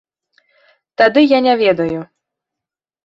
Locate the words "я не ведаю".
1.25-2.01